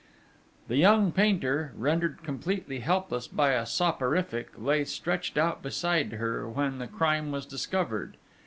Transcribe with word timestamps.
The 0.67 0.77
young 0.77 1.11
painter, 1.11 1.73
rendered 1.77 2.23
completely 2.23 2.79
helpless 2.79 3.27
by 3.27 3.51
a 3.51 3.67
soporific, 3.67 4.49
lay 4.57 4.83
stretched 4.83 5.37
out 5.37 5.61
beside 5.61 6.13
her 6.13 6.49
when 6.49 6.79
the 6.79 6.87
crime 6.87 7.31
was 7.31 7.45
discovered. 7.45 8.17